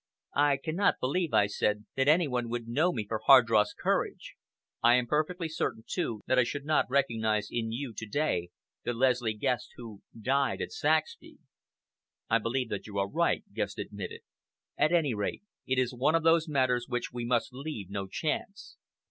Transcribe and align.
"I 0.39 0.57
cannot 0.57 0.95
believe," 0.99 1.31
I 1.31 1.45
said, 1.45 1.85
"that 1.95 2.07
any 2.07 2.27
one 2.27 2.49
would 2.49 2.67
know 2.67 2.91
me 2.91 3.05
for 3.07 3.21
Hardross 3.23 3.75
Courage. 3.75 4.33
I 4.81 4.95
am 4.95 5.05
perfectly 5.05 5.47
certain, 5.47 5.83
too, 5.87 6.21
that 6.25 6.39
I 6.39 6.43
should 6.43 6.65
not 6.65 6.89
recognize 6.89 7.49
in 7.51 7.71
you 7.71 7.93
to 7.97 8.07
day 8.07 8.49
the 8.83 8.93
Leslie 8.93 9.35
Guest 9.35 9.69
who 9.75 10.01
died 10.19 10.59
at 10.59 10.71
Saxby." 10.71 11.37
"I 12.31 12.39
believe 12.39 12.69
that 12.69 12.87
you 12.87 12.97
are 12.97 13.07
right," 13.07 13.43
Guest 13.53 13.77
admitted. 13.77 14.21
"At 14.75 14.91
any 14.91 15.13
rate, 15.13 15.43
it 15.67 15.77
is 15.77 15.93
one 15.93 16.15
of 16.15 16.23
those 16.23 16.47
matters 16.49 16.87
which 16.89 17.11
we 17.13 17.23
must 17.23 17.53
leave 17.53 17.91
no 17.91 18.07
chance. 18.07 18.77